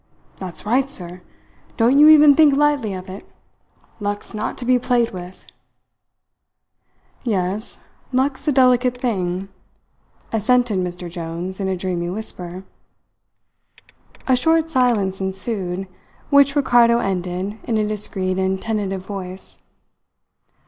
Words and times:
"That's 0.37 0.65
right, 0.65 0.89
sir. 0.89 1.21
Don't 1.77 1.99
you 1.99 2.09
even 2.09 2.33
think 2.33 2.55
lightly 2.57 2.95
of 2.95 3.07
it. 3.07 3.23
Luck's 3.99 4.33
not 4.33 4.57
to 4.57 4.65
be 4.65 4.79
played 4.79 5.11
with." 5.11 5.45
"Yes, 7.23 7.87
luck's 8.11 8.47
a 8.47 8.51
delicate 8.51 8.99
thing," 8.99 9.47
assented 10.33 10.79
Mr. 10.79 11.07
Jones 11.07 11.59
in 11.59 11.67
a 11.67 11.77
dreamy 11.77 12.09
whisper. 12.09 12.63
A 14.27 14.35
short 14.35 14.71
silence 14.71 15.21
ensued, 15.21 15.87
which 16.31 16.55
Ricardo 16.55 16.97
ended 16.97 17.59
in 17.65 17.77
a 17.77 17.87
discreet 17.87 18.39
and 18.39 18.59
tentative 18.59 19.05
voice. 19.05 19.61